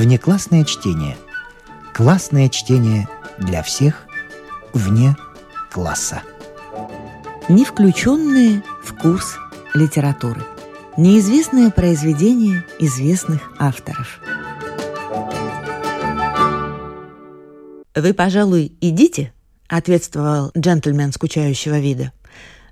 [0.00, 1.18] Внеклассное чтение.
[1.92, 3.06] Классное чтение
[3.36, 4.06] для всех
[4.72, 5.14] вне
[5.70, 6.22] класса.
[7.50, 9.36] Не включенные в курс
[9.74, 10.40] литературы.
[10.96, 14.22] Неизвестное произведение известных авторов.
[17.94, 19.34] «Вы, пожалуй, идите»,—
[19.68, 22.10] ответствовал джентльмен скучающего вида.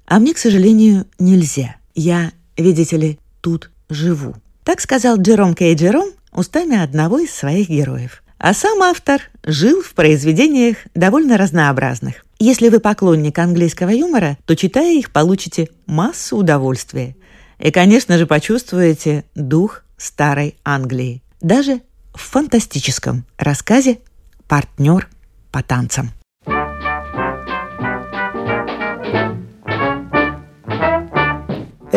[0.07, 1.77] «А мне, к сожалению, нельзя.
[1.95, 4.35] Я, видите ли, тут живу».
[4.65, 8.23] Так сказал Джером Кей Джером устами одного из своих героев.
[8.39, 12.25] А сам автор жил в произведениях довольно разнообразных.
[12.39, 17.17] Если вы поклонник английского юмора, то, читая их, получите массу удовольствия.
[17.59, 21.23] И, конечно же, почувствуете дух старой Англии.
[21.41, 21.81] Даже
[22.15, 23.99] в фантастическом рассказе
[24.47, 25.09] «Партнер
[25.51, 26.13] по танцам».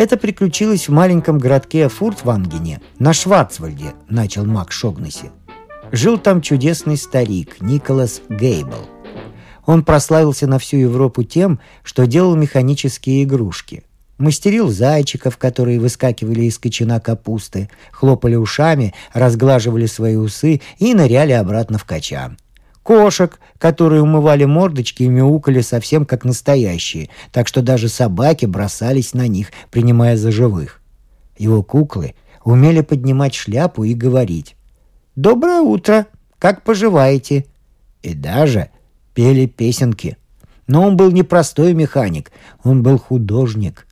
[0.02, 5.30] Это приключилось в маленьком городке Фуртвангене на Шварцвальде, начал Мак Шогнесси.
[5.92, 8.88] Жил там чудесный старик Николас Гейбл.
[9.64, 13.84] Он прославился на всю Европу тем, что делал механические игрушки.
[14.18, 21.78] Мастерил зайчиков, которые выскакивали из кочана капусты, хлопали ушами, разглаживали свои усы и ныряли обратно
[21.78, 22.38] в качан.
[22.82, 29.28] Кошек, которые умывали мордочки и мяукали совсем как настоящие, так что даже собаки бросались на
[29.28, 30.80] них, принимая за живых.
[31.38, 34.56] Его куклы умели поднимать шляпу и говорить
[35.14, 36.06] «Доброе утро!
[36.38, 37.46] Как поживаете?»
[38.02, 38.70] И даже
[39.14, 40.16] пели песенки.
[40.66, 42.32] Но он был не простой механик,
[42.64, 43.86] он был художник.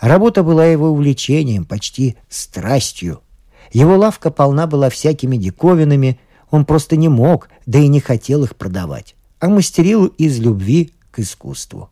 [0.00, 3.20] Работа была его увлечением, почти страстью.
[3.72, 8.56] Его лавка полна была всякими диковинами, он просто не мог, да и не хотел их
[8.56, 11.90] продавать, а мастерил из любви к искусству.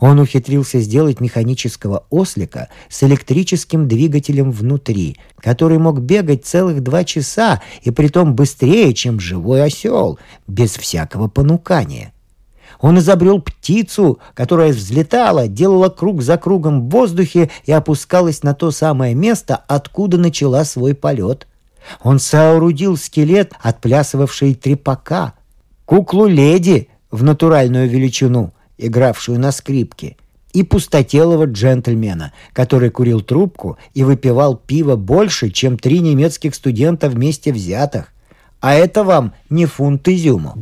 [0.00, 7.60] Он ухитрился сделать механического ослика с электрическим двигателем внутри, который мог бегать целых два часа
[7.82, 12.12] и притом быстрее, чем живой осел, без всякого понукания.
[12.80, 18.70] Он изобрел птицу, которая взлетала, делала круг за кругом в воздухе и опускалась на то
[18.70, 21.46] самое место, откуда начала свой полет.
[22.02, 25.34] Он соорудил скелет, отплясывавший трепака,
[25.84, 30.16] куклу леди в натуральную величину– игравшую на скрипке,
[30.52, 37.52] и пустотелого джентльмена, который курил трубку и выпивал пиво больше, чем три немецких студента вместе
[37.52, 38.12] взятых.
[38.60, 40.54] А это вам не фунт изюму.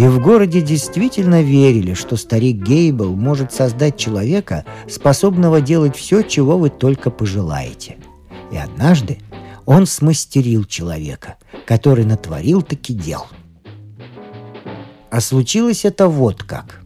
[0.00, 6.56] И в городе действительно верили, что старик Гейбл может создать человека, способного делать все, чего
[6.56, 7.98] вы только пожелаете.
[8.50, 9.18] И однажды
[9.66, 13.26] он смастерил человека, который натворил таки дел.
[15.10, 16.80] А случилось это вот как.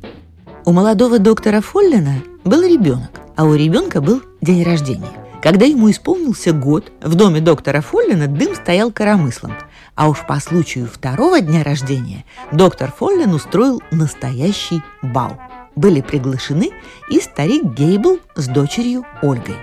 [0.64, 5.12] У молодого доктора Фоллина был ребенок, а у ребенка был день рождения.
[5.40, 9.52] Когда ему исполнился год, в доме доктора Фоллина дым стоял коромыслом.
[9.94, 15.38] А уж по случаю второго дня рождения доктор Фоллин устроил настоящий бал.
[15.76, 16.70] Были приглашены
[17.08, 19.56] и старик Гейбл с дочерью Ольгой.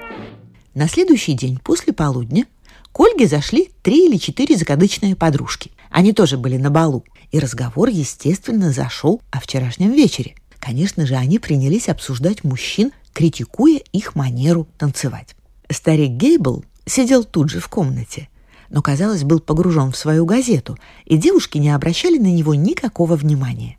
[0.73, 2.45] На следующий день после полудня
[2.91, 5.71] к Ольге зашли три или четыре закадычные подружки.
[5.89, 7.03] Они тоже были на балу.
[7.31, 10.35] И разговор, естественно, зашел о вчерашнем вечере.
[10.59, 15.35] Конечно же, они принялись обсуждать мужчин, критикуя их манеру танцевать.
[15.69, 18.29] Старик Гейбл сидел тут же в комнате,
[18.71, 23.77] но, казалось, был погружен в свою газету, и девушки не обращали на него никакого внимания.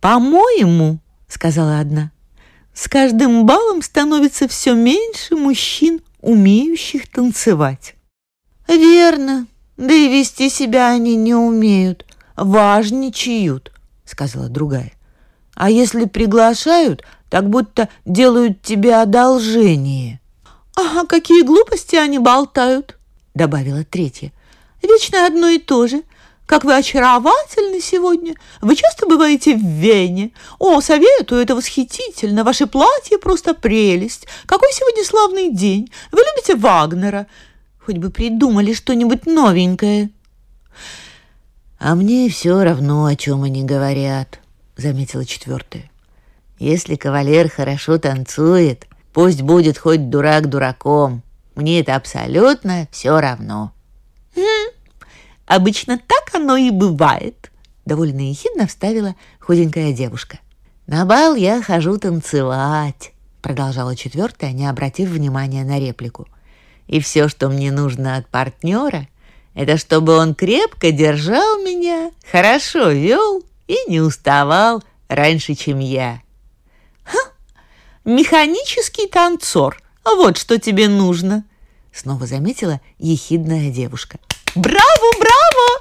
[0.00, 0.98] «По-моему,—
[1.28, 2.10] сказала одна,—
[2.74, 7.94] с каждым балом становится все меньше мужчин, умеющих танцевать.
[8.68, 9.46] «Верно.
[9.76, 12.04] Да и вести себя они не умеют.
[12.36, 13.72] Важничают»,—
[14.04, 14.92] сказала другая.
[15.54, 20.20] «А если приглашают, так будто делают тебе одолжение».
[20.74, 22.98] «Ага, какие глупости они болтают»,—
[23.36, 24.32] добавила третья.
[24.82, 26.02] «Вечно одно и то же.
[26.46, 28.34] Как вы очаровательны сегодня!
[28.60, 30.30] Вы часто бываете в Вене?
[30.60, 32.44] О, советую, это восхитительно!
[32.44, 34.28] Ваше платье просто прелесть!
[34.46, 35.90] Какой сегодня славный день!
[36.12, 37.26] Вы любите Вагнера?
[37.84, 40.10] Хоть бы придумали что-нибудь новенькое.
[41.80, 44.38] А мне все равно, о чем они говорят,
[44.76, 45.90] заметила четвертая.
[46.60, 51.22] Если кавалер хорошо танцует, пусть будет хоть дурак дураком.
[51.56, 53.72] Мне это абсолютно все равно.
[54.36, 54.70] Хм,
[55.46, 57.50] обычно так оно и бывает,
[57.86, 60.38] довольно ехидно вставила худенькая девушка.
[60.86, 66.28] На бал я хожу танцевать, продолжала четвертая, не обратив внимания на реплику.
[66.88, 69.08] И все, что мне нужно от партнера,
[69.54, 76.20] это чтобы он крепко держал меня, хорошо вел и не уставал раньше, чем я.
[77.02, 77.18] Ха!
[78.04, 79.80] Механический танцор.
[80.06, 81.44] Вот что тебе нужно!»
[81.92, 84.18] Снова заметила ехидная девушка.
[84.54, 85.80] «Браво, браво!»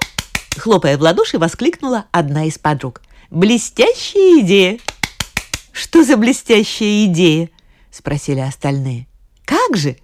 [0.57, 3.01] Хлопая в ладоши, воскликнула одна из подруг.
[3.29, 4.79] «Блестящая идея!»
[5.71, 7.49] «Что за блестящая идея?»
[7.91, 9.07] Спросили остальные.
[9.45, 9.97] «Как же?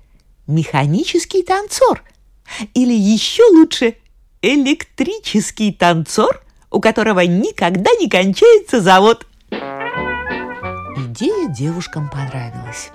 [0.47, 2.03] Механический танцор!
[2.73, 3.95] Или еще лучше,
[4.41, 9.25] электрический танцор, у которого никогда не кончается завод!»
[10.97, 12.91] Идея девушкам понравилась.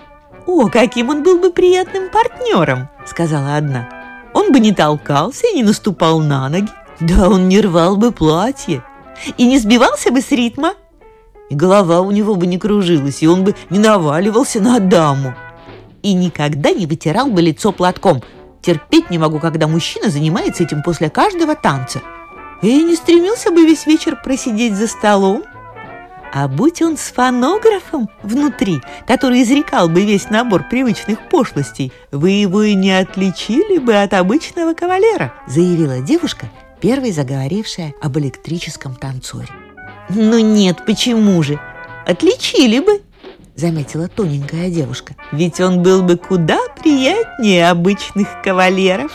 [0.46, 3.88] «О, каким он был бы приятным партнером!»— сказала одна.
[4.32, 6.68] «Он бы не толкался и не наступал на ноги.
[7.00, 8.82] Да он не рвал бы платье
[9.36, 10.74] и не сбивался бы с ритма.
[11.50, 15.34] И голова у него бы не кружилась, и он бы не наваливался на даму.
[16.02, 18.22] И никогда не вытирал бы лицо платком.
[18.62, 22.00] Терпеть не могу, когда мужчина занимается этим после каждого танца.
[22.62, 25.44] И не стремился бы весь вечер просидеть за столом,
[26.36, 32.62] а будь он с фонографом внутри, который изрекал бы весь набор привычных пошлостей, вы его
[32.62, 39.48] и не отличили бы от обычного кавалера, заявила девушка, первой заговорившая об электрическом танцоре.
[40.10, 41.58] Ну нет, почему же?
[42.06, 43.00] Отличили бы,
[43.54, 45.16] заметила тоненькая девушка.
[45.32, 49.10] Ведь он был бы куда приятнее обычных кавалеров.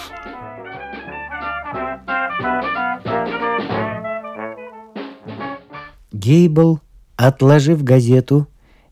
[6.11, 6.79] Гейбл
[7.21, 8.47] Отложив газету,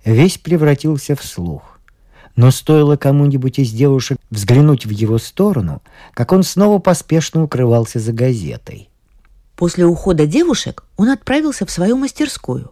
[0.05, 1.79] весь превратился в слух.
[2.35, 5.81] Но стоило кому-нибудь из девушек взглянуть в его сторону,
[6.13, 8.87] как он снова поспешно укрывался за газетой.
[9.55, 12.71] После ухода девушек он отправился в свою мастерскую.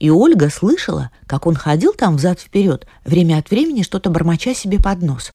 [0.00, 5.02] И Ольга слышала, как он ходил там взад-вперед, время от времени что-то бормоча себе под
[5.02, 5.32] нос.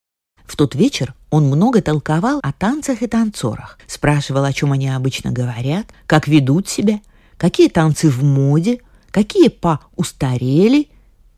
[0.48, 5.32] В тот вечер он много толковал о танцах и танцорах, спрашивал, о чем они обычно
[5.32, 7.02] говорят, как ведут себя,
[7.38, 8.80] какие танцы в моде,
[9.12, 10.90] какие па устарели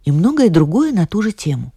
[0.04, 1.72] и многое другое на ту же тему.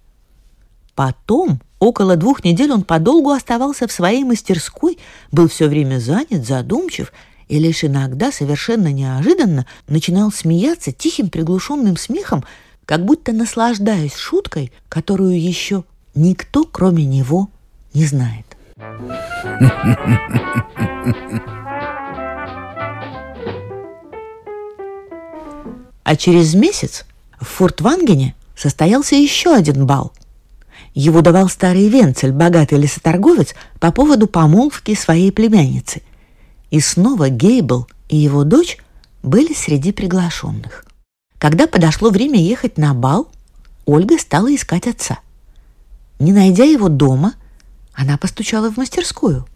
[0.95, 4.99] Потом, около двух недель, он подолгу оставался в своей мастерской,
[5.33, 7.13] был все время занят, задумчив
[7.49, 12.45] и лишь иногда, совершенно неожиданно, начинал смеяться тихим приглушенным смехом,
[12.87, 17.51] как будто наслаждаясь шуткой, которую еще никто, кроме него,
[17.93, 18.47] не знает.
[26.05, 27.05] А через месяц
[27.41, 30.13] в Фуртвангене состоялся еще один бал.
[30.95, 36.03] Его давал старый Венцель, богатый лесоторговец, по поводу помолвки своей племянницы.
[36.71, 38.79] И снова Гейбл и его дочь
[39.23, 40.85] были среди приглашенных.
[41.39, 43.29] Когда подошло время ехать на бал,
[43.87, 45.19] Ольга стала искать отца.
[46.19, 47.35] Не найдя его дома,
[47.93, 49.47] она постучала в мастерскую–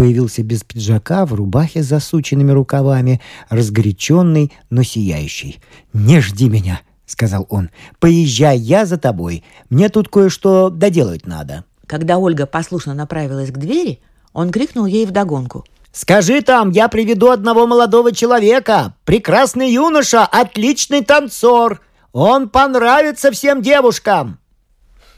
[0.00, 3.20] появился без пиджака, в рубахе с засученными рукавами,
[3.50, 5.60] разгоряченный, но сияющий.
[5.92, 7.68] «Не жди меня!»— сказал он.
[7.98, 9.44] «Поезжай я за тобой.
[9.68, 11.64] Мне тут кое-что доделать надо».
[11.86, 14.00] Когда Ольга послушно направилась к двери,
[14.32, 15.66] он крикнул ей вдогонку.
[15.92, 18.94] «Скажи там, я приведу одного молодого человека.
[19.04, 21.82] Прекрасный юноша, отличный танцор.
[22.12, 24.38] Он понравится всем девушкам».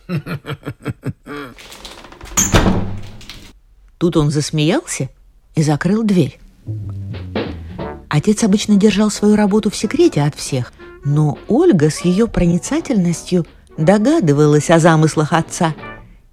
[4.02, 5.10] Тут он засмеялся
[5.54, 6.40] и закрыл дверь.
[8.08, 10.72] Отец обычно держал свою работу в секрете от всех,
[11.04, 13.46] но Ольга с ее проницательностью
[13.78, 15.76] догадывалась о замыслах отца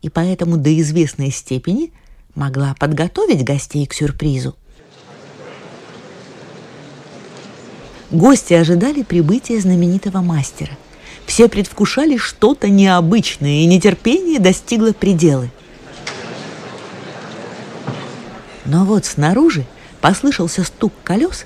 [0.02, 1.94] и поэтому до известной степени
[2.34, 4.56] могла подготовить гостей к сюрпризу.
[8.10, 10.76] Гости ожидали прибытия знаменитого мастера.
[11.28, 15.48] Все предвкушали что-то необычное, и нетерпение достигло предела.
[18.70, 19.66] Но вот снаружи
[20.00, 21.46] послышался стук колес,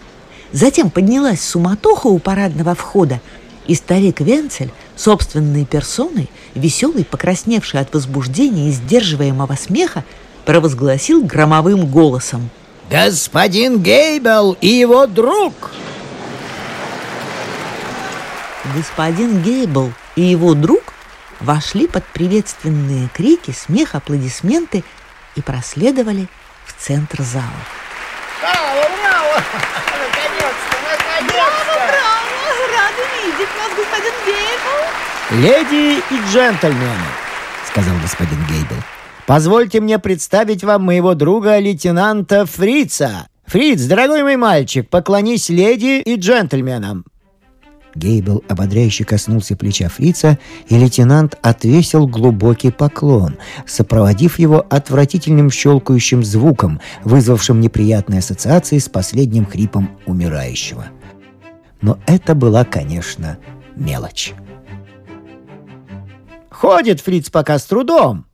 [0.51, 3.21] затем поднялась суматоха у парадного входа,
[3.65, 10.03] и старик Венцель, собственной персоной, веселый, покрасневший от возбуждения и сдерживаемого смеха,
[10.43, 12.49] провозгласил громовым голосом.
[12.91, 15.71] «Господин Гейбел и его друг!»
[18.75, 20.93] Господин Гейбл и его друг
[21.39, 24.83] вошли под приветственные крики, смех, аплодисменты
[25.37, 26.27] и проследовали
[26.83, 27.63] центр зала.
[28.41, 29.35] Браво, браво!
[30.03, 31.33] Наконец-то, наконец-то!
[31.33, 32.23] Браво, браво!
[32.75, 34.81] Рады видеть вас, господин Гейбл!
[35.31, 37.07] «Леди и джентльмены»,—
[37.69, 38.75] сказал господин Гейбл,—
[39.25, 43.27] «позвольте мне представить вам моего друга лейтенанта Фрица.
[43.45, 47.05] Фриц, дорогой мой мальчик, поклонись леди и джентльменам.
[47.95, 56.79] Гейбл ободряюще коснулся плеча фрица, и лейтенант отвесил глубокий поклон, сопроводив его отвратительным щелкающим звуком,
[57.03, 60.85] вызвавшим неприятные ассоциации с последним хрипом умирающего.
[61.81, 63.37] Но это была, конечно,
[63.75, 64.33] мелочь.
[66.49, 68.25] Ходит Фриц пока с трудом.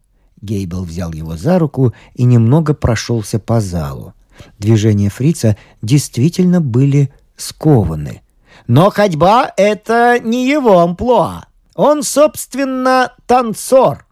[0.41, 4.13] Гейбл взял его за руку и немного прошелся по залу.
[4.57, 8.21] Движения Фрица действительно были скованы.
[8.67, 11.45] Но ходьба— это не его амплуа.
[11.75, 14.05] Он, собственно, танцор.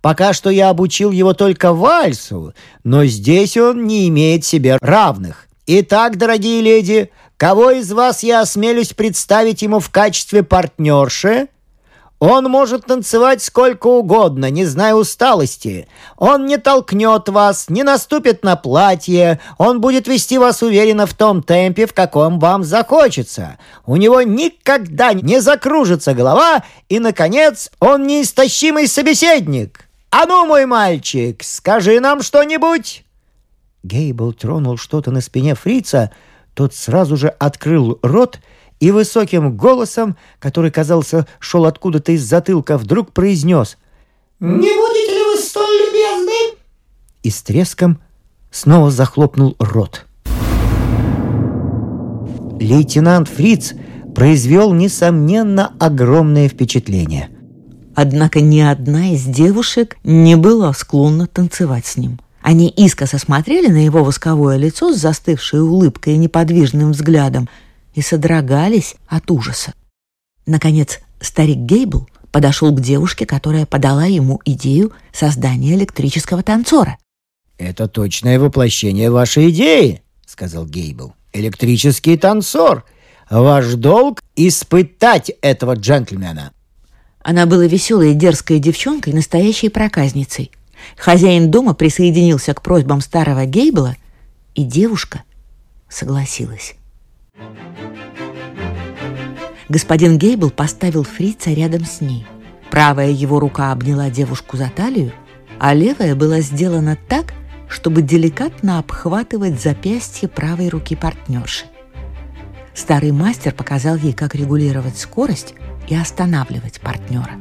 [0.00, 5.46] Пока что я обучил его только вальсу, но здесь он не имеет себе равных.
[5.66, 11.48] Итак, дорогие леди, кого из вас я осмелюсь представить ему в качестве партнерши?
[12.18, 15.86] Он может танцевать сколько угодно, не зная усталости.
[16.16, 19.38] Он не толкнет вас, не наступит на платье.
[19.58, 23.58] Он будет вести вас уверенно в том темпе, в каком вам захочется.
[23.84, 29.86] У него никогда не закружится голова, и, наконец, он неистощимый собеседник.
[30.10, 33.04] А ну, мой мальчик, скажи нам что-нибудь!»
[33.82, 36.10] Гейбл тронул что-то на спине фрица,
[36.54, 38.38] тот сразу же открыл рот—
[38.80, 43.78] и высоким голосом, который, казался, шел откуда-то из затылка, вдруг произнес
[44.40, 46.58] «Не будете ли вы столь любезны?»
[47.22, 47.98] И с треском
[48.50, 50.04] снова захлопнул рот.
[52.60, 53.74] Лейтенант Фриц
[54.14, 57.28] произвел, несомненно, огромное впечатление.
[57.94, 62.20] Однако ни одна из девушек не была склонна танцевать с ним.
[62.42, 67.48] Они искоса смотрели на его восковое лицо с застывшей улыбкой и неподвижным взглядом–
[67.96, 69.72] и содрогались от ужаса.
[70.44, 76.98] Наконец, старик Гейбл подошел к девушке, которая подала ему идею создания электрического танцора.
[77.58, 81.14] «Это точное воплощение вашей идеи»,— сказал Гейбл.
[81.32, 82.84] «Электрический танцор.
[83.30, 86.52] Ваш долг— испытать этого джентльмена».
[87.22, 90.52] Она была веселой и дерзкой девчонкой, настоящей проказницей.
[90.98, 93.96] Хозяин дома присоединился к просьбам старого Гейбла,
[94.54, 95.22] и девушка
[95.88, 96.76] согласилась.
[99.68, 102.26] Господин Гейбл поставил фрица рядом с ней.
[102.70, 105.12] Правая его рука обняла девушку за талию,
[105.58, 107.34] а левая была сделана так,
[107.68, 111.64] чтобы деликатно обхватывать запястье правой руки партнерши.
[112.74, 115.54] Старый мастер показал ей, как регулировать скорость
[115.88, 117.32] и останавливать партнера.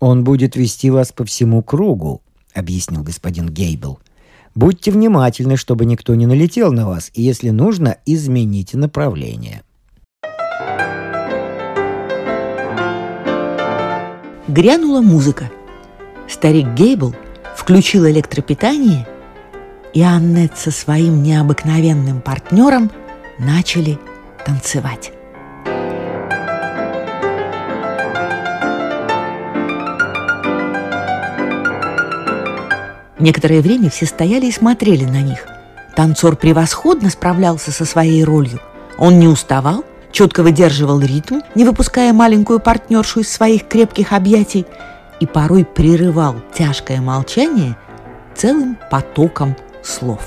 [0.00, 2.22] «Он будет вести вас по всему кругу»,—
[2.54, 3.98] объяснил господин Гейбл.
[4.54, 9.62] «Будьте внимательны, чтобы никто не налетел на вас, и, если нужно, измените направление».
[14.48, 15.50] Грянула музыка.
[16.28, 17.14] Старик Гейбл
[17.56, 19.06] включил электропитание,
[19.94, 22.90] и Аннет со своим необыкновенным партнером
[23.38, 23.98] начали
[24.44, 25.12] танцевать.
[33.18, 35.46] Некоторое время все стояли и смотрели на них.
[35.96, 38.60] Танцор превосходно справлялся со своей ролью.
[38.98, 44.64] Он не уставал, четко выдерживал ритм, не выпуская маленькую партнершу из своих крепких объятий,
[45.18, 47.76] и порой прерывал тяжкое молчание
[48.34, 50.20] целым потоком слов.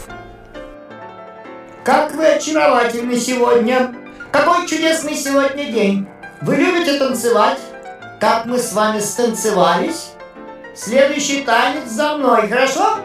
[1.84, 3.96] «Как вы очаровательны сегодня!
[4.32, 6.08] Какой чудесный сегодня день!
[6.42, 7.60] Вы любите танцевать?
[8.20, 10.12] Как мы с вами станцевались?
[10.76, 13.00] Следующий танец за мной, хорошо?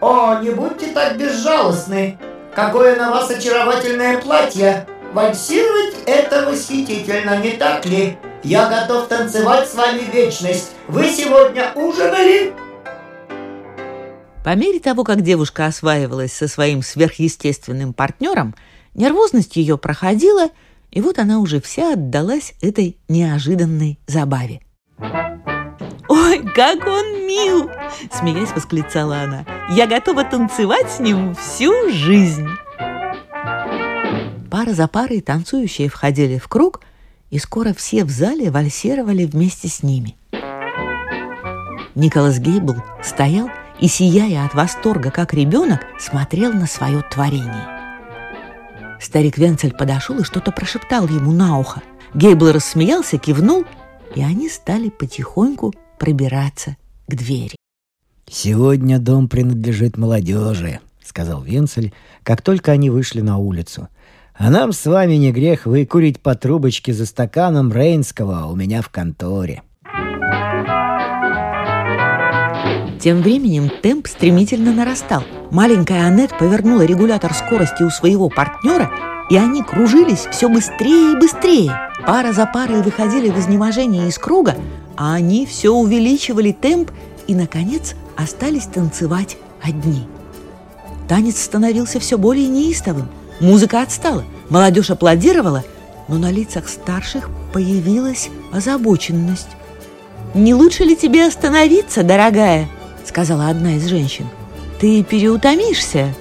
[0.00, 2.18] О, не будьте так безжалостны!
[2.54, 4.86] Какое на вас очаровательное платье!
[5.12, 8.16] Вальсировать– это восхитительно, не так ли?
[8.42, 10.72] Я готов танцевать с вами вечность.
[10.88, 12.54] Вы сегодня ужинали?»
[14.42, 18.54] По мере того, как девушка осваивалась со своим сверхъестественным партнером,
[18.94, 20.48] нервозность ее проходила,
[20.90, 24.62] и вот она уже вся отдалась этой неожиданной забаве.
[26.08, 27.70] «Ой, как он мил!»–
[28.12, 29.44] смеясь восклицала она.
[29.70, 32.48] «Я готова танцевать с ним всю жизнь!»
[34.52, 36.82] Пара за парой танцующие входили в круг,
[37.30, 40.14] и скоро все в зале вальсировали вместе с ними.
[41.94, 43.48] Николас Гейбл стоял
[43.80, 47.66] и, сияя от восторга, как ребенок, смотрел на свое творение.
[49.00, 51.80] Старик Венцель подошел и что-то прошептал ему на ухо.
[52.12, 53.64] Гейбл рассмеялся, кивнул,
[54.14, 56.76] и они стали потихоньку пробираться
[57.08, 57.56] к двери.
[58.28, 63.88] «Сегодня дом принадлежит молодежи»,— сказал Венцель, как только они вышли на улицу—
[64.44, 68.88] а нам с вами не грех выкурить по трубочке за стаканом Рейнского у меня в
[68.88, 69.62] конторе.
[73.00, 75.22] Тем временем темп стремительно нарастал.
[75.52, 78.90] Маленькая Аннет повернула регулятор скорости у своего партнера,
[79.30, 81.72] и они кружились все быстрее и быстрее.
[82.04, 84.56] Пара за парой выходили в изнеможение из круга,
[84.96, 86.90] а они все увеличивали темп
[87.28, 90.08] и, наконец, остались танцевать одни.
[91.08, 93.08] Танец становился все более неистовым–
[93.40, 95.64] Музыка отстала, молодежь аплодировала,
[96.08, 99.48] но на лицах старших появилась озабоченность.
[100.34, 102.68] «Не лучше ли тебе остановиться, дорогая?»—
[103.04, 104.26] сказала одна из женщин.
[104.80, 106.14] «Ты переутомишься?»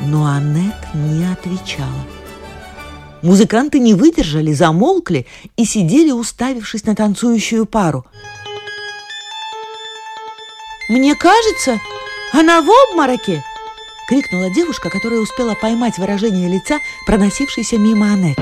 [0.00, 2.06] Но Аннет не отвечала.
[3.22, 8.06] Музыканты не выдержали, замолкли и сидели, уставившись на танцующую пару.
[10.88, 11.78] «Мне кажется,
[12.32, 13.44] она в обмороке!»—
[14.10, 18.36] крикнула девушка, которая успела поймать выражение лица, проносившейся мимо Аннет.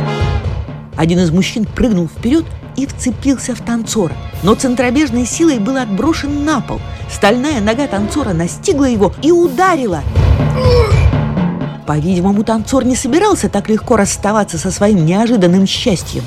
[0.97, 2.47] Один из мужчин прыгнул вперед
[2.77, 6.81] и вцепился в танцора, но центробежной силой был отброшен на пол.
[7.13, 10.03] Стальная нога танцора настигла его и ударила.
[11.87, 16.25] По-видимому, танцор не собирался так легко расставаться со своим неожиданным счастьем.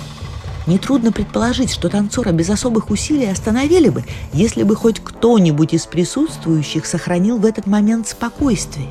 [0.67, 6.86] Нетрудно предположить, что танцора без особых усилий остановили бы, если бы хоть кто-нибудь из присутствующих
[6.86, 8.89] сохранил в этот момент спокойствие.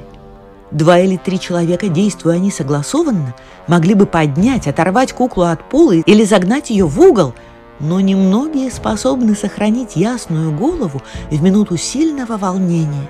[0.71, 3.35] Два или три человека, действуя они согласованно,
[3.67, 7.35] могли бы поднять, оторвать куклу от пола или загнать ее в угол,
[7.81, 13.09] но немногие способны сохранить ясную голову в минуту сильного волнения.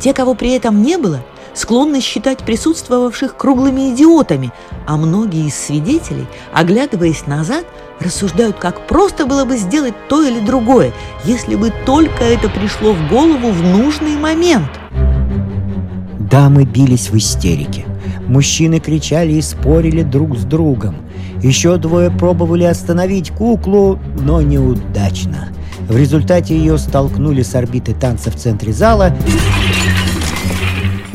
[0.00, 1.20] Те, кого при этом не было–
[1.54, 4.52] склонны считать присутствовавших круглыми идиотами,
[4.86, 7.64] а многие из свидетелей, оглядываясь назад,
[8.00, 10.92] рассуждают, как просто было бы сделать то или другое,
[11.24, 14.70] если бы только это пришло в голову в нужный момент.
[16.30, 17.84] Дамы бились в истерике.
[18.26, 20.96] Мужчины кричали и спорили друг с другом.
[21.42, 25.48] Еще двое пробовали остановить куклу, но неудачно.
[25.88, 29.12] В результате ее столкнули с орбиты танца в центре зала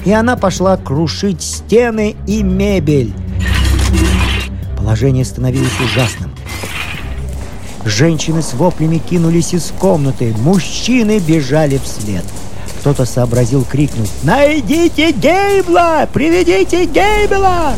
[0.05, 3.13] и она пошла крушить стены и мебель.
[4.77, 6.31] Положение становилось ужасным.
[7.83, 12.23] Женщины с воплями кинулись из комнаты, мужчины бежали вслед.
[12.85, 16.07] Кто-то сообразил крикнуть «Найдите Гейбла!
[16.13, 17.73] Приведите Гейбла!»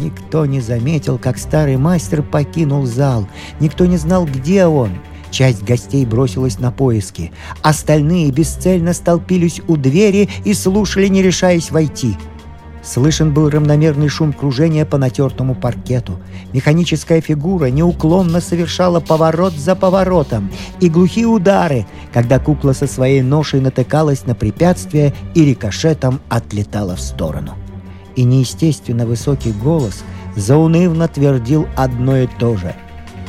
[0.00, 3.28] Никто не заметил, как старый мастер покинул зал.
[3.60, 4.92] Никто не знал, где он–
[5.34, 7.32] Часть гостей бросилась на поиски.
[7.60, 12.16] Остальные бесцельно столпились у двери и слушали, не решаясь войти.
[12.84, 16.20] Слышен был равномерный шум кружения по натертому паркету.
[16.52, 23.60] Механическая фигура неуклонно совершала поворот за поворотом и глухие удары, когда кукла со своей ношей
[23.60, 27.54] натыкалась на препятствие и рикошетом отлетала в сторону.
[28.16, 30.04] И неестественно высокий голос
[30.36, 32.74] заунывно твердил одно и то же–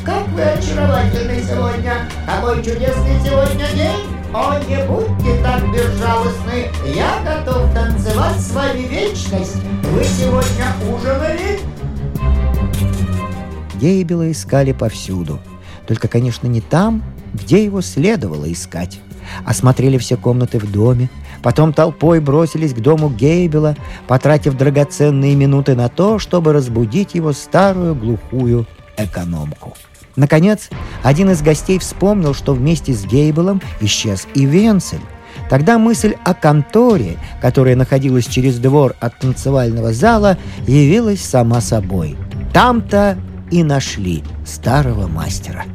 [0.05, 2.07] как вы очаровательны сегодня!
[2.27, 4.14] Какой чудесный сегодня день!
[4.33, 6.69] О, не будьте так безжалостны!
[6.93, 9.55] Я готов танцевать с вами вечность!
[9.83, 11.59] Вы сегодня ужинали?
[13.79, 15.39] Гейбела искали повсюду.
[15.87, 18.99] Только, конечно, не там, где его следовало искать.
[19.45, 21.09] Осмотрели все комнаты в доме,
[21.41, 23.75] потом толпой бросились к дому Гейбела,
[24.07, 28.65] потратив драгоценные минуты на то, чтобы разбудить его старую глухую
[28.97, 29.75] экономку.
[30.15, 30.69] Наконец,
[31.03, 35.01] один из гостей вспомнил, что вместе с Гейблом исчез и Венцель.
[35.49, 42.15] Тогда мысль о конторе, которая находилась через двор от танцевального зала, явилась сама собой.
[42.53, 43.17] Там-то
[43.51, 45.65] и нашли старого мастера.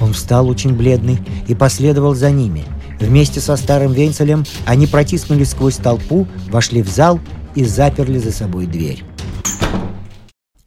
[0.00, 2.64] Он встал очень бледный и последовал за ними.
[3.00, 7.18] Вместе со старым Венцелем они протиснулись сквозь толпу, вошли в зал
[7.54, 9.07] и заперли за собой дверь.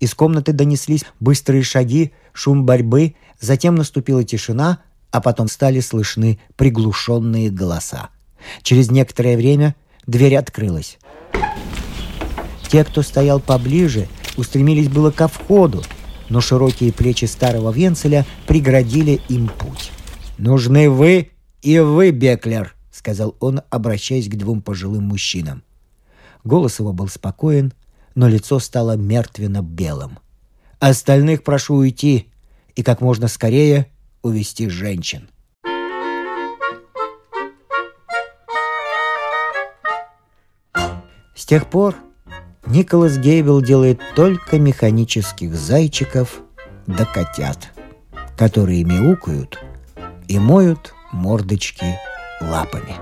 [0.01, 4.79] Из комнаты донеслись быстрые шаги, шум борьбы, затем наступила тишина,
[5.11, 8.09] а потом стали слышны приглушенные голоса.
[8.63, 9.75] Через некоторое время
[10.07, 10.97] дверь открылась.
[12.67, 15.83] Те, кто стоял поближе, устремились было ко входу,
[16.29, 19.91] но широкие плечи старого Венцеля преградили им путь.
[20.39, 21.29] «Нужны вы
[21.61, 25.61] и вы, Беклер»,— сказал он, обращаясь к двум пожилым мужчинам.
[26.43, 27.71] Голос его был спокоен,
[28.15, 30.19] но лицо стало мертвенно-белым.
[30.79, 32.31] Остальных прошу уйти
[32.75, 33.87] и как можно скорее
[34.21, 35.29] увести женщин.
[41.35, 41.95] С тех пор
[42.65, 46.41] Николас Гейбел делает только механических зайчиков
[46.87, 47.71] да котят,
[48.37, 49.59] которые мяукают
[50.27, 51.97] и моют мордочки
[52.41, 52.95] лапами.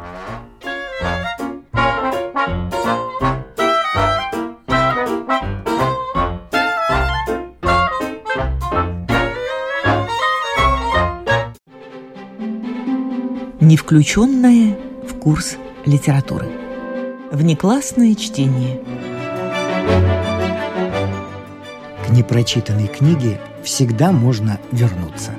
[13.70, 14.76] Не включенное
[15.08, 15.56] в курс
[15.86, 16.48] литературы.
[17.32, 18.82] Внеклассное чтение.
[22.04, 25.36] К непрочитанной книге всегда можно вернуться.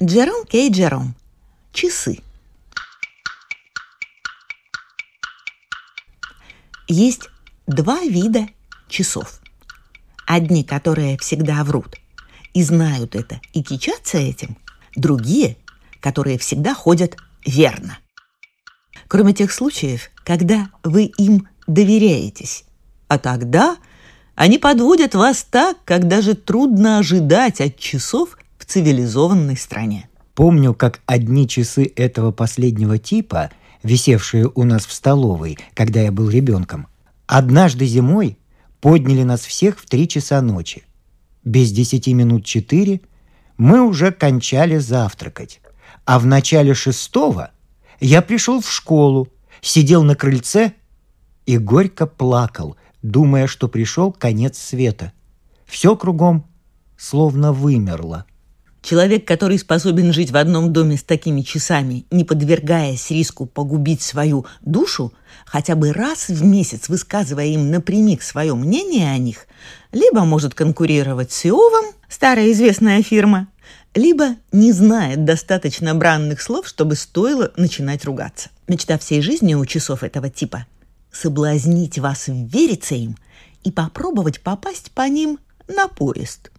[0.00, 1.16] Джером Кей Джером.
[1.72, 2.20] Часы.
[6.86, 7.28] Есть
[7.66, 8.46] два вида
[8.88, 9.40] часов.
[10.28, 11.96] Одни, которые всегда врут
[12.54, 14.56] и знают это и кичатся этим,
[14.98, 15.56] другие,
[16.00, 17.98] которые всегда ходят верно.
[19.08, 22.64] Кроме тех случаев, когда вы им доверяетесь.
[23.08, 23.76] А тогда
[24.34, 30.08] они подводят вас так, как даже трудно ожидать от часов в цивилизованной стране.
[30.34, 33.50] Помню, как одни часы этого последнего типа,
[33.82, 36.86] висевшие у нас в столовой, когда я был ребенком,
[37.26, 38.38] однажды зимой
[38.80, 40.84] подняли нас всех в три часа ночи.
[41.42, 43.00] Без десяти минут четыре
[43.58, 45.60] мы уже кончали завтракать.
[46.04, 47.50] А в начале шестого
[48.00, 49.28] я пришел в школу,
[49.60, 50.72] сидел на крыльце
[51.44, 55.12] и горько плакал, думая, что пришел конец света.
[55.66, 56.46] Все кругом
[56.96, 58.24] словно вымерло.
[58.82, 64.46] Человек, который способен жить в одном доме с такими часами, не подвергаясь риску погубить свою
[64.60, 65.12] душу,
[65.44, 69.46] хотя бы раз в месяц высказывая им напрямик свое мнение о них,
[69.92, 73.48] либо может конкурировать с Иовом, старая известная фирма,
[73.94, 78.50] либо не знает достаточно бранных слов, чтобы стоило начинать ругаться.
[78.68, 80.66] Мечта всей жизни у часов этого типа–
[81.12, 83.16] соблазнить вас вериться им
[83.64, 86.50] и попробовать попасть по ним на поезд.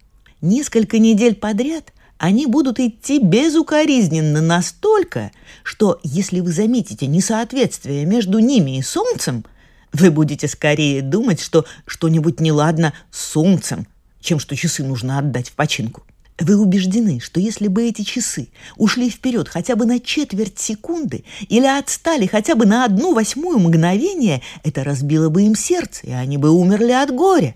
[0.41, 5.31] Несколько недель подряд они будут идти безукоризненно настолько,
[5.63, 9.45] что если вы заметите несоответствие между ними и Солнцем,
[9.93, 13.87] вы будете скорее думать, что что-нибудь неладно с Солнцем,
[14.19, 16.03] чем что часы нужно отдать в починку.
[16.37, 21.65] Вы убеждены, что если бы эти часы ушли вперед хотя бы на четверть секунды или
[21.65, 26.51] отстали хотя бы на одну восьмую мгновение, это разбило бы им сердце, и они бы
[26.51, 27.55] умерли от горя.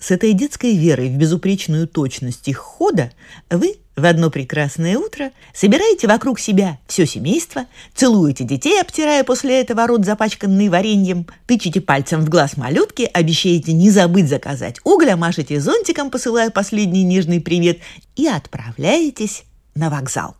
[0.00, 3.10] С этой детской верой в безупречную точность их хода
[3.50, 9.88] вы в одно прекрасное утро собираете вокруг себя все семейство, целуете детей, обтирая после этого
[9.88, 16.12] рот запачканный вареньем, тычете пальцем в глаз малютки, обещаете не забыть заказать угля, машете зонтиком,
[16.12, 17.78] посылая последний нежный привет
[18.14, 19.42] и отправляетесь
[19.74, 20.36] на вокзал.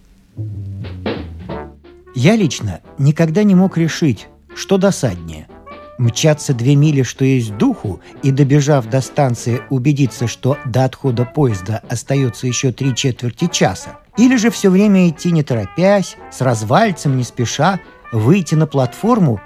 [2.15, 5.49] Я лично никогда не мог решить, что досаднее–
[5.99, 11.83] Мчаться две мили, что есть духу, и, добежав до станции, убедиться, что до отхода поезда
[11.89, 13.99] остается еще три четверти часа.
[14.17, 17.81] Или же все время идти не торопясь, с развальцем, не спеша,
[18.13, 19.41] выйти на платформу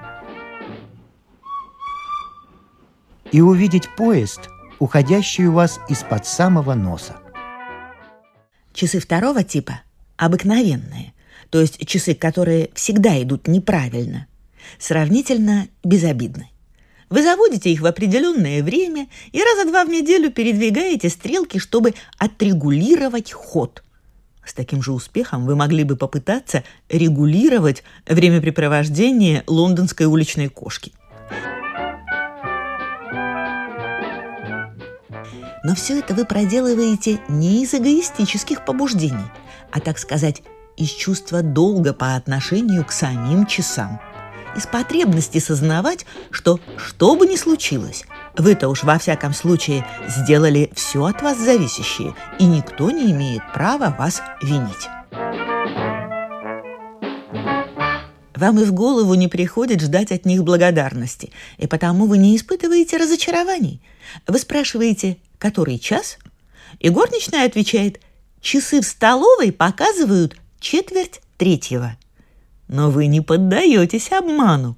[3.33, 7.17] и увидеть поезд, уходящий у вас из-под самого носа.
[8.75, 9.81] Часы второго типа
[10.19, 11.15] обыкновенные,
[11.49, 14.27] то есть часы, которые всегда идут неправильно–
[14.79, 16.53] сравнительно безобидны.
[17.13, 23.33] Вы заводите их в определенное время и раза два в неделю передвигаете стрелки, чтобы отрегулировать
[23.33, 23.85] ход.
[24.47, 30.93] С таким же успехом вы могли бы попытаться регулировать времяпрепровождение лондонской уличной кошки.
[35.65, 39.31] Но все это вы проделываете не из эгоистических побуждений,
[39.71, 40.43] а, так сказать,
[40.79, 44.01] из чувства долга по отношению к самим часам–
[44.57, 48.05] из потребности сознавать, что что бы ни случилось,
[48.37, 53.95] вы-то уж во всяком случае сделали все от вас зависящее, и никто не имеет права
[53.99, 54.89] вас винить.
[58.35, 62.97] Вам и в голову не приходит ждать от них благодарности, и потому вы не испытываете
[62.97, 63.81] разочарований.
[64.27, 66.19] Вы спрашиваете, который час?
[66.81, 68.01] И горничная отвечает,
[68.41, 71.97] часы в столовой показывают четверть третьего–
[72.73, 74.77] но вы не поддаетесь обману.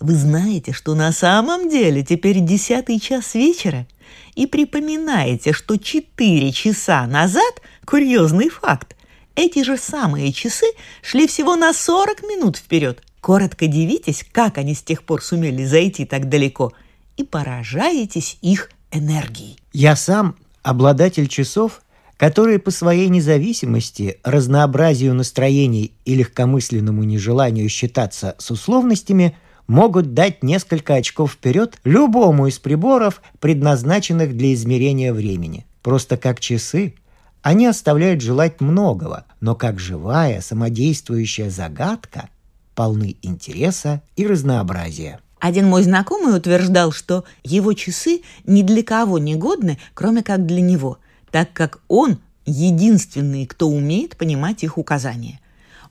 [0.00, 3.86] Вы знаете, что на самом деле теперь десятый час вечера,
[4.34, 8.96] и припоминаете, что четыре часа назад, курьезный факт,
[9.34, 10.66] эти же самые часы
[11.02, 13.02] шли всего на 40 минут вперед.
[13.20, 16.72] Коротко дивитесь, как они с тех пор сумели зайти так далеко,
[17.16, 19.58] и поражаетесь их энергией.
[19.72, 21.82] Я сам обладатель часов
[22.18, 29.36] которые по своей независимости, разнообразию настроений и легкомысленному нежеланию считаться с условностями
[29.68, 35.64] могут дать несколько очков вперед любому из приборов, предназначенных для измерения времени.
[35.82, 36.94] Просто как часы,
[37.42, 42.28] они оставляют желать многого, но как живая самодействующая загадка
[42.74, 45.20] полны интереса и разнообразия.
[45.38, 50.60] Один мой знакомый утверждал, что его часы ни для кого не годны, кроме как для
[50.60, 50.98] него–
[51.30, 55.40] так как он единственный, кто умеет понимать их указания.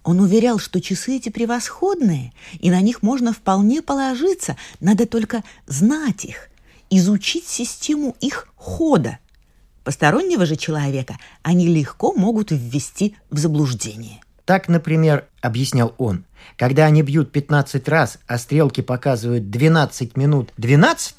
[0.03, 6.25] Он уверял, что часы эти превосходные, и на них можно вполне положиться, надо только знать
[6.25, 6.49] их,
[6.89, 9.19] изучить систему их хода.
[9.83, 14.21] Постороннего же человека они легко могут ввести в заблуждение.
[14.45, 16.23] Так, например, объяснял он,
[16.55, 21.15] когда они бьют 15 раз, а стрелки показывают 12 минут 12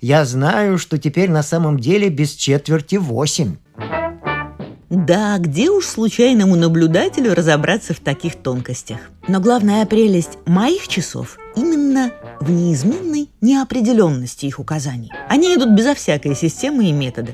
[0.00, 3.56] Я знаю, что теперь на самом деле без четверти восемь.
[4.88, 8.98] Да, где уж случайному наблюдателю разобраться в таких тонкостях.
[9.26, 15.10] Но главная прелесть моих часов именно в неизменной неопределенности их указаний.
[15.28, 17.32] Они идут безо всякой системы и метода.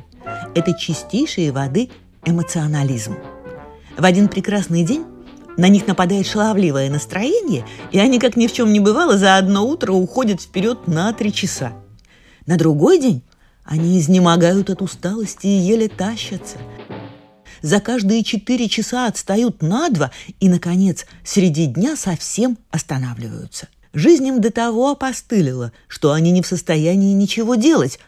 [0.54, 1.90] Это чистейшей воды
[2.24, 3.16] эмоционализм.
[3.98, 5.04] В один прекрасный день
[5.58, 9.66] на них нападает шаловливое настроение, и они, как ни в чем не бывало, за одно
[9.66, 11.72] утро уходят вперед на три часа.
[12.46, 13.22] На другой день
[13.64, 16.58] они изнемогают от усталости и еле тащатся–
[17.62, 23.68] за каждые четыре часа отстают на два и, наконец, среди дня совсем останавливаются.
[23.94, 28.00] Жизнь им до того опостылила, что они не в состоянии ничего делать,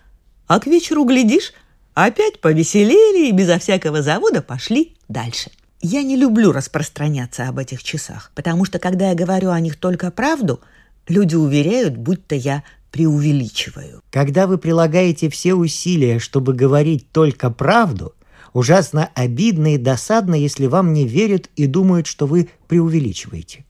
[0.48, 1.52] а к вечеру, глядишь,
[1.94, 5.50] опять повеселели и безо всякого завода пошли дальше.
[5.80, 10.10] Я не люблю распространяться об этих часах, потому что, когда я говорю о них только
[10.10, 10.60] правду,
[11.06, 12.64] люди уверяют, будто я
[12.94, 14.02] преувеличиваю.
[14.10, 18.14] Когда вы прилагаете все усилия, чтобы говорить только правду,
[18.52, 23.64] Ужасно обидно и досадно, если вам не верят и думают, что вы преувеличиваете.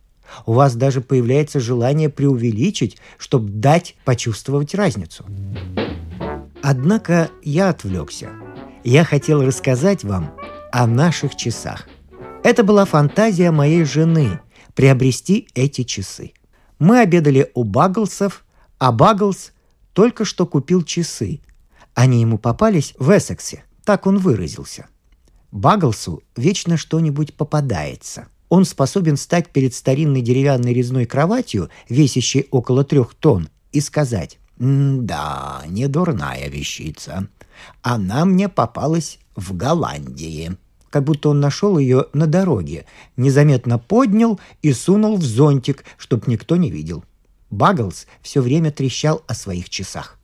[0.45, 5.25] У вас даже появляется желание преувеличить, чтобы дать почувствовать разницу.
[6.63, 8.29] Однако я отвлекся.
[8.85, 10.35] Я хотел рассказать вам
[10.71, 11.89] о наших часах.
[12.43, 14.41] Это была фантазия моей жены–
[14.75, 16.33] приобрести эти часы.
[16.79, 18.44] Мы обедали у Багглсов,
[18.85, 19.53] а Багглс
[19.93, 21.41] только что купил часы.
[21.95, 24.87] Они ему попались в Эссексе– так он выразился.
[25.53, 28.27] Баглсу вечно что-нибудь попадается.
[28.49, 35.63] Он способен стать перед старинной деревянной резной кроватью, весящей около трех тонн, и сказать «Да,
[35.67, 37.29] не дурная вещица.
[37.83, 40.57] Она мне попалась в Голландии».
[40.91, 46.55] Как будто он нашел ее на дороге, незаметно поднял и сунул в зонтик, чтоб никто
[46.55, 47.05] не видел.
[47.55, 50.19] Баглс все время трещал о своих часах.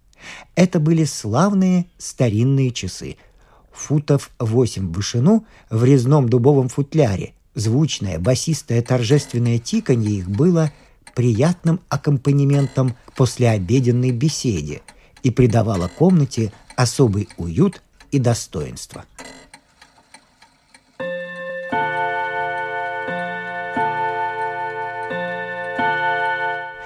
[0.54, 3.16] Это были славные старинные часы–
[3.72, 7.32] футов восемь в вышину в резном дубовом футляре.
[7.54, 10.72] Звучное, басистое, торжественное тиканье их было
[11.14, 14.82] приятным аккомпанементом к послеобеденной беседе
[15.22, 19.04] и придавало комнате особый уют и достоинство.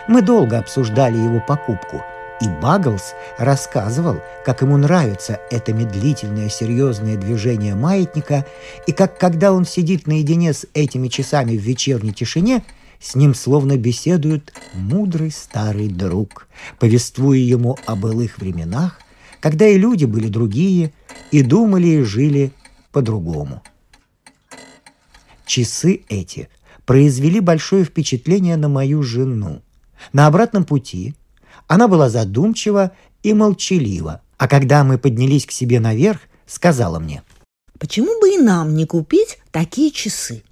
[0.08, 2.02] Мы долго обсуждали его покупку–
[2.40, 8.44] и Багглс рассказывал, как ему нравится это медлительное серьезное движение маятника,
[8.86, 12.64] и как когда он сидит наедине с этими часами в вечерней тишине,
[13.00, 18.98] с ним словно беседует мудрый старый друг, повествуя ему о былых временах,
[19.40, 20.92] когда и люди были другие,
[21.30, 22.52] и думали и жили
[22.92, 23.62] по-другому.
[25.46, 26.48] Часы эти
[26.84, 29.62] произвели большое впечатление на мою жену.
[30.12, 31.14] На обратном пути–
[31.66, 37.22] она была задумчива и молчалива, а когда мы поднялись к себе наверх, сказала мне.
[37.78, 40.42] «Почему бы и нам не купить такие часы?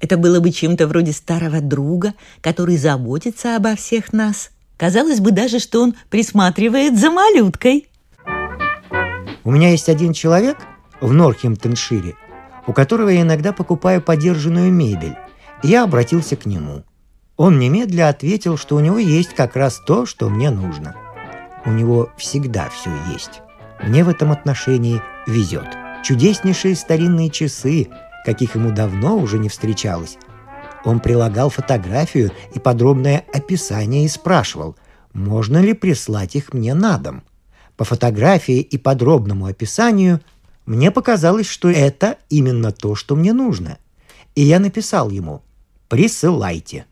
[0.00, 4.50] Это было бы чем-то вроде старого друга, который заботится обо всех нас.
[4.76, 7.88] Казалось бы даже, что он присматривает за малюткой».
[9.44, 10.58] У меня есть один человек
[11.00, 12.14] в Норхемптоншире,
[12.66, 15.16] у которого я иногда покупаю подержанную мебель.
[15.62, 16.84] Я обратился к нему–
[17.42, 20.94] он немедля ответил, что у него есть как раз то, что мне нужно.
[21.64, 23.42] У него всегда все есть.
[23.82, 25.66] Мне в этом отношении везет.
[26.04, 27.88] Чудеснейшие старинные часы,
[28.24, 30.18] каких ему давно уже не встречалось.
[30.84, 34.76] Он прилагал фотографию и подробное описание и спрашивал,
[35.12, 37.24] можно ли прислать их мне на дом.
[37.76, 40.20] По фотографии и подробному описанию
[40.64, 43.78] мне показалось, что это именно то, что мне нужно.
[44.36, 45.42] И я написал ему
[45.88, 46.86] «Присылайте».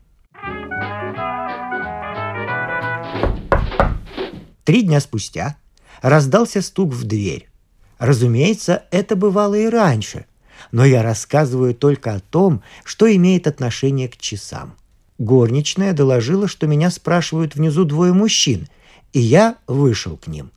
[4.63, 5.57] Три дня спустя
[6.01, 7.49] раздался стук в дверь.
[7.97, 10.25] Разумеется, это бывало и раньше,
[10.71, 14.75] но я рассказываю только о том, что имеет отношение к часам.
[15.17, 18.67] Горничная доложила, что меня спрашивают внизу двое мужчин,
[19.13, 20.51] и я вышел к ним.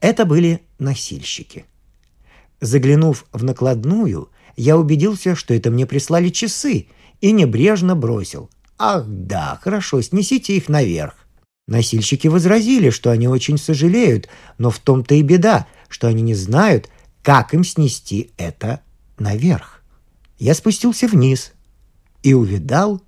[0.00, 1.64] Это были носильщики.
[2.60, 6.88] Заглянув в накладную, я убедился, что это мне прислали часы,
[7.20, 8.50] и небрежно бросил.
[8.78, 11.26] «Ах да, хорошо, снесите их наверх».
[11.70, 14.28] Носильщики возразили, что они очень сожалеют,
[14.58, 16.88] но в том-то и беда, что они не знают,
[17.22, 18.80] как им снести это
[19.20, 19.84] наверх.
[20.40, 21.52] Я спустился вниз
[22.24, 23.00] и увидал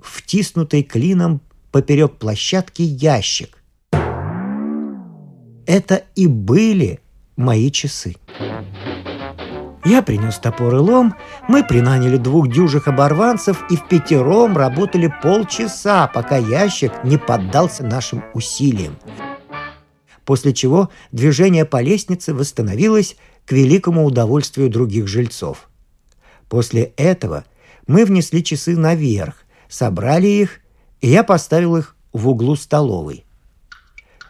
[0.00, 1.40] втиснутый клином
[1.72, 3.58] поперек площадки ящик.
[5.66, 7.00] Это и были
[7.36, 8.14] мои часы.
[9.84, 11.14] Я принес топор и лом,
[11.48, 18.24] мы принаняли двух дюжих оборванцев и в пятером работали полчаса, пока ящик не поддался нашим
[18.34, 18.96] усилиям.
[20.26, 23.16] после чего движение по лестнице восстановилось
[23.46, 25.68] к великому удовольствию других жильцов.
[26.48, 27.44] После этого
[27.88, 30.60] мы внесли часы наверх, собрали их,
[31.00, 33.24] и я поставил их в углу столовой.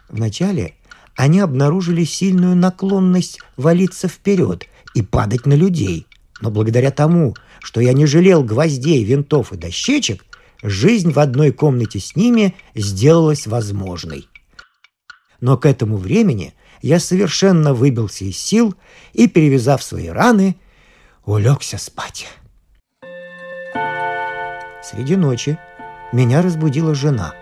[0.09, 0.73] Вначале
[1.15, 6.07] они обнаружили сильную наклонность валиться вперед и падать на людей.
[6.41, 10.25] Но благодаря тому, что я не жалел гвоздей, винтов и дощечек,
[10.63, 14.27] жизнь в одной комнате с ними сделалась возможной.
[15.39, 18.75] Но к этому времени я совершенно выбился из сил
[19.13, 20.55] и, перевязав свои раны,
[21.25, 22.27] улегся спать.
[24.83, 25.57] Среди ночи
[26.11, 27.33] меня разбудила жена.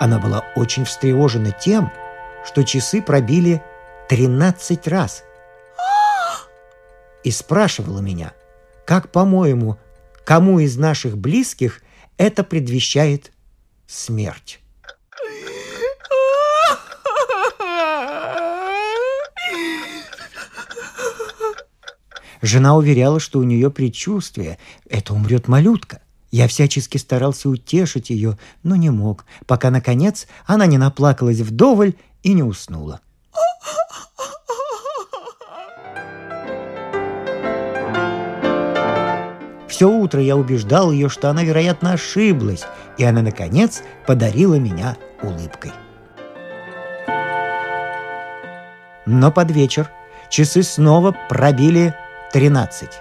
[0.00, 1.92] Она была очень встревожена тем,
[2.44, 3.62] что часы пробили
[4.08, 5.22] 13 раз.
[7.24, 8.32] И спрашивала меня,
[8.84, 9.78] как, по-моему,
[10.24, 11.82] кому из наших близких
[12.16, 13.32] это предвещает
[13.86, 14.60] смерть.
[22.42, 24.58] Жена уверяла, что у нее предчувствие–
[24.90, 26.00] это умрет малютка.
[26.32, 32.32] Я всячески старался утешить ее, но не мог, пока, наконец, она не наплакалась вдоволь и
[32.32, 33.00] не уснула.
[39.82, 42.62] Все утро я убеждал ее, что она, вероятно, ошиблась,
[42.98, 45.72] и она, наконец, подарила меня улыбкой.
[49.06, 49.90] Но под вечер
[50.30, 51.96] часы снова пробили
[52.32, 52.90] 13.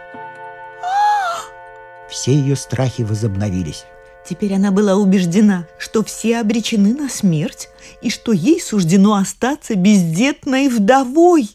[2.10, 3.86] Все ее страхи возобновились.
[4.28, 7.70] Теперь она была убеждена, что все обречены на смерть
[8.02, 11.48] и что ей суждено остаться бездетной вдовой.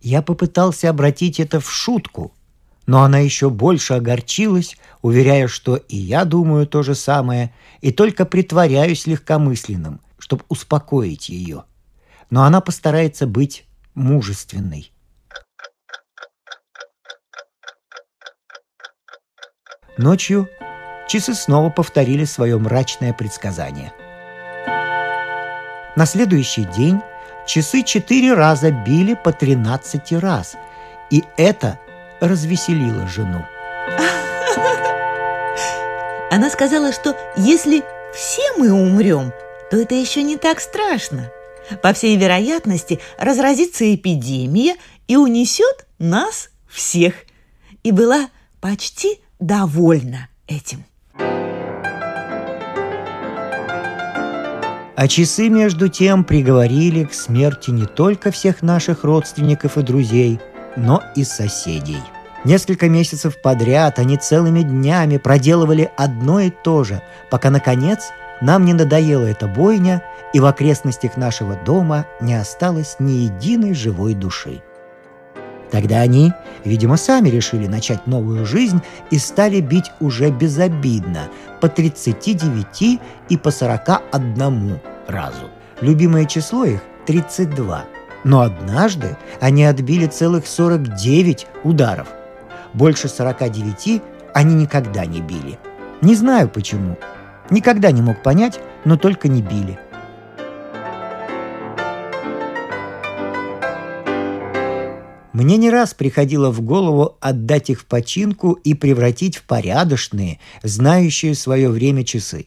[0.00, 2.32] Я попытался обратить это в шутку,
[2.86, 8.24] но она еще больше огорчилась, уверяя, что и я думаю то же самое, и только
[8.24, 11.64] притворяюсь легкомысленным, чтобы успокоить ее.
[12.30, 14.90] Но она постарается быть мужественной.
[19.98, 20.48] Ночью
[21.06, 23.92] часы снова повторили свое мрачное предсказание.
[25.94, 27.00] На следующий день
[27.46, 30.56] часы четыре раза били по тринадцати раз,
[31.10, 31.78] и это
[32.22, 33.44] развеселило жену.
[36.30, 37.82] Она сказала, что если
[38.14, 39.32] все мы умрем,
[39.70, 41.30] то это еще не так страшно.
[41.82, 44.76] По всей вероятности, разразится эпидемия
[45.08, 47.14] и унесет нас всех.
[47.82, 48.28] И была
[48.60, 50.84] почти довольна этим.
[54.94, 60.38] А часы, между тем, приговорили к смерти не только всех наших родственников и друзей,
[60.76, 62.02] но и соседей.
[62.44, 68.72] Несколько месяцев подряд они целыми днями проделывали одно и то же, пока, наконец, нам не
[68.72, 74.62] надоела эта бойня, и в окрестностях нашего дома не осталось ни единой живой души.
[75.70, 76.32] Тогда они,
[76.64, 81.28] видимо, сами решили начать новую жизнь и стали бить уже безобидно,
[81.60, 85.50] по 39 и по 41 разу.
[85.80, 87.84] Любимое число их– 32.
[88.24, 92.08] Но однажды они отбили целых 49 ударов.
[92.72, 94.02] Больше 49
[94.34, 95.58] они никогда не били.
[96.00, 96.96] Не знаю почему.
[97.50, 99.78] Никогда не мог понять, но только не били–
[105.32, 111.34] Мне не раз приходило в голову отдать их в починку и превратить в порядочные, знающие
[111.34, 112.46] свое время часы.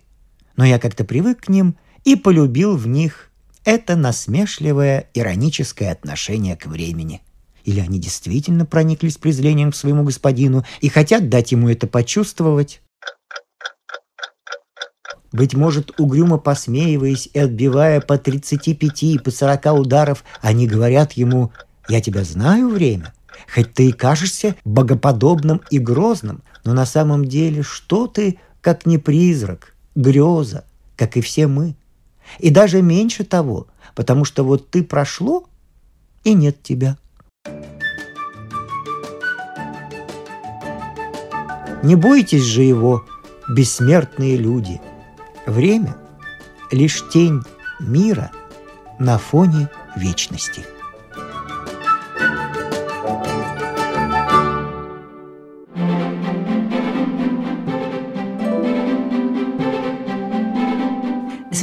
[0.55, 3.31] Но я как-то привык к ним и полюбил в них
[3.65, 7.21] это насмешливое, ироническое отношение к времени.
[7.65, 12.81] Или они действительно прониклись презрением к своему господину и хотят дать ему это почувствовать?
[15.31, 21.51] Быть может, угрюмо посмеиваясь и отбивая по 35 и по 40 ударов, они говорят ему
[21.87, 23.13] я тебя знаю время,
[23.53, 28.97] хоть ты и кажешься богоподобным и грозным, но на самом деле что ты, как не
[28.97, 31.75] призрак, греза, как и все мы.
[32.39, 35.45] И даже меньше того, потому что вот ты прошло,
[36.23, 36.97] и нет тебя.
[41.83, 43.05] Не бойтесь же его,
[43.47, 44.81] бессмертные люди.
[45.45, 45.95] Время—
[46.71, 47.43] лишь тень
[47.79, 48.31] мира
[48.97, 50.65] на фоне вечности.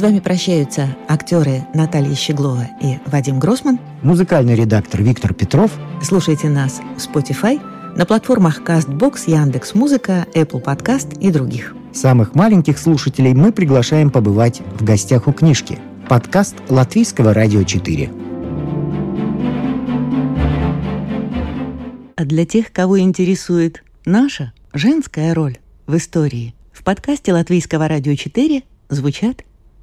[0.03, 3.79] вами прощаются актеры Наталья Щеглова и Вадим Гросман.
[4.01, 5.71] Музыкальный редактор Виктор Петров.
[6.01, 7.61] Слушайте нас в Spotify,
[7.95, 11.73] на платформах CastBox, Яндекс.Музыка, Apple Podcast и других.
[11.93, 15.79] Самых маленьких слушателей мы приглашаем побывать в гостях у книжки.
[16.09, 18.11] Подкаст Латвийского радио 4.
[22.17, 28.63] А для тех, кого интересует наша женская роль в истории, в подкасте Латвийского радио 4
[28.89, 29.43] звучат